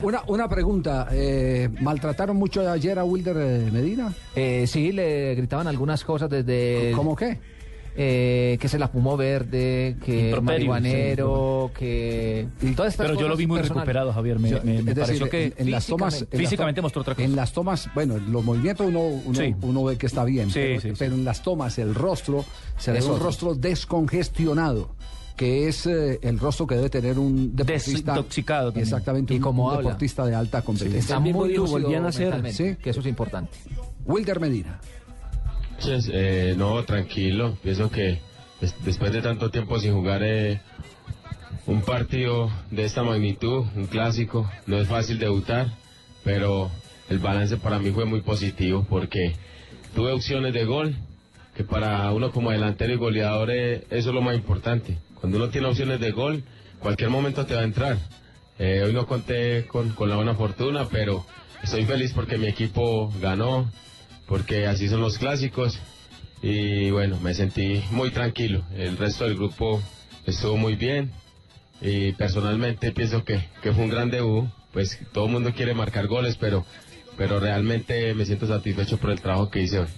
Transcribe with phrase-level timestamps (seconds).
[0.00, 4.14] Una, una pregunta, eh, ¿maltrataron mucho ayer a Wilder eh, Medina?
[4.36, 6.92] Eh, sí, le gritaban algunas cosas desde...
[6.94, 7.40] ¿Cómo qué?
[8.00, 12.46] eh, que se la fumó verde, que Improperio, marihuanero, que...
[12.76, 13.86] todas estas Pero yo lo vi muy personales.
[13.88, 14.38] recuperado, Javier.
[14.38, 17.02] Me, Yo- me- pareció decir, que en, en las tomas en las físicamente to- mostró
[17.02, 17.24] otra cosa.
[17.24, 19.52] En las tomas, bueno, los movimientos uno, uno, Sí.
[19.62, 20.94] uno ve que está bien, Sí, pero, sí, sí.
[20.96, 22.44] pero en las tomas el rostro
[22.76, 24.90] se ve un rostro descongestionado,
[25.38, 28.82] que es eh, el rostro que debe tener un deportista Desintoxicado también.
[28.84, 29.82] exactamente, Y como un habla.
[29.82, 30.98] deportista de alta competencia.
[31.00, 32.76] Está Él mismo muy volvían a ser, ¿sí?
[32.82, 33.52] que eso es importante.
[34.04, 34.80] Wilder Medina.
[35.78, 37.56] Entonces, eh, no, tranquilo.
[37.62, 38.18] Pienso que
[38.60, 40.60] des- después de tanto tiempo sin jugar eh,
[41.66, 45.68] un partido de esta magnitud, un clásico, no es fácil debutar,
[46.24, 46.70] pero
[47.08, 49.36] el balance para mí fue muy positivo porque
[49.94, 50.96] tuve opciones de gol,
[51.54, 54.98] que para uno como delantero y goleador eh, eso es lo más importante.
[55.20, 56.44] Cuando uno tiene opciones de gol,
[56.78, 57.98] cualquier momento te va a entrar.
[58.58, 61.24] Eh, hoy no conté con, con la buena fortuna, pero
[61.62, 63.70] estoy feliz porque mi equipo ganó,
[64.26, 65.78] porque así son los clásicos
[66.42, 68.62] y bueno, me sentí muy tranquilo.
[68.76, 69.82] El resto del grupo
[70.26, 71.10] estuvo muy bien
[71.80, 74.48] y personalmente pienso que, que fue un gran debut.
[74.72, 76.64] Pues todo el mundo quiere marcar goles, pero,
[77.16, 79.88] pero realmente me siento satisfecho por el trabajo que hice hoy.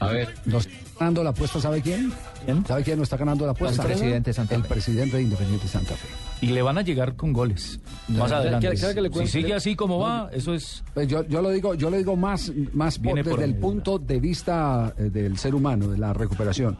[0.00, 2.12] A ver, ¿Nos está ganando la apuesta, sabe quién?
[2.44, 2.66] ¿Quién?
[2.66, 3.82] ¿Sabe quién nos está ganando la apuesta?
[3.82, 4.68] El presidente de Santa El Fe.
[4.68, 6.08] presidente de Independiente Santa Fe.
[6.40, 8.76] Y le van a llegar con goles más ¿Quiere- adelante.
[8.76, 10.82] si sigue así como va, eso es...
[10.94, 13.54] Pues yo, yo lo digo, yo lo digo más, más por- Viene desde por el
[13.54, 16.76] ahí, punto de vista eh, del ser humano, de la recuperación.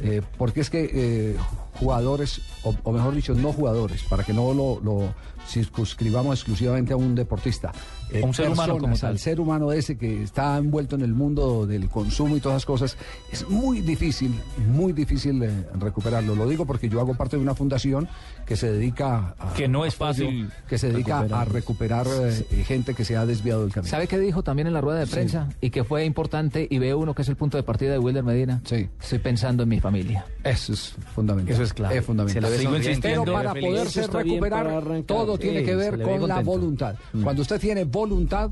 [0.00, 1.36] Eh, porque es que eh,
[1.74, 5.14] jugadores, o, o mejor dicho, no jugadores, para que no lo, lo
[5.48, 7.72] circunscribamos exclusivamente a un deportista.
[8.10, 9.10] eh, A un ser humano como tal.
[9.10, 12.66] Al ser humano ese que está envuelto en el mundo del consumo y todas esas
[12.66, 12.96] cosas,
[13.30, 14.34] es muy difícil,
[14.68, 16.34] muy difícil eh, recuperarlo.
[16.34, 18.08] Lo digo porque yo hago parte de una fundación
[18.46, 19.54] que se dedica a...
[19.54, 22.06] Que no es apoyo, fácil Que se dedica a recuperar.
[22.08, 23.90] eh, gente que se ha desviado del camino.
[23.90, 25.48] ¿Sabe qué dijo también en la rueda de prensa?
[25.60, 28.24] Y que fue importante, y ve uno que es el punto de partida de Wilder
[28.24, 28.60] Medina.
[28.64, 28.88] Sí.
[29.00, 30.24] Estoy pensando en mi familia.
[30.44, 31.54] Eso es fundamental.
[31.54, 31.98] Eso es clave.
[31.98, 32.42] Es fundamental.
[32.44, 35.16] Se la sigo Pero para poderse recuperar, para arrancar.
[35.36, 36.96] Todo tiene Sí, que ver con la voluntad.
[37.22, 38.50] Cuando usted tiene voluntad,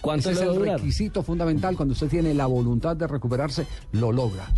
[0.00, 0.78] ¿Cuánto ese es el durar?
[0.78, 1.76] requisito fundamental.
[1.76, 4.48] Cuando usted tiene la voluntad de recuperarse, lo logra.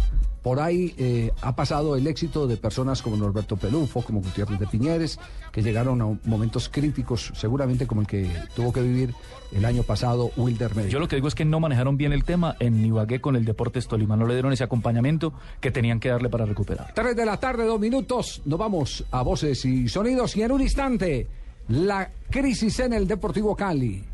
[0.42, 4.66] Por ahí eh, ha pasado el éxito de personas como Norberto Pelufo, como Gutiérrez de
[4.66, 5.20] Piñeres,
[5.52, 9.14] que llegaron a momentos críticos, seguramente como el que tuvo que vivir
[9.52, 10.90] el año pasado Wilder Medina.
[10.92, 13.44] Yo lo que digo es que no manejaron bien el tema en Ibagué con el
[13.44, 14.16] Deportes Tolima.
[14.16, 16.92] No le dieron ese acompañamiento que tenían que darle para recuperar.
[16.92, 18.42] 3 de la tarde, dos minutos.
[18.44, 20.36] Nos vamos a voces y sonidos.
[20.36, 21.28] Y en un instante,
[21.68, 24.04] la crisis en el Deportivo Cali.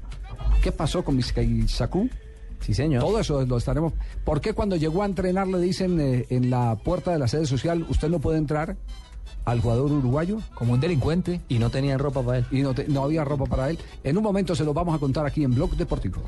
[0.62, 2.08] ¿Qué pasó con Vizcaizacú?
[2.60, 3.02] Sí, señor.
[3.02, 3.92] Todo eso lo estaremos.
[4.24, 7.46] ¿Por qué cuando llegó a entrenar le dicen eh, en la puerta de la sede
[7.46, 8.76] social, usted no puede entrar
[9.44, 10.38] al jugador uruguayo?
[10.54, 11.40] Como un delincuente.
[11.48, 12.46] Y no tenían ropa para él.
[12.50, 13.78] Y no, te- no había ropa para él.
[14.02, 16.20] En un momento se lo vamos a contar aquí en Blog Deportivo.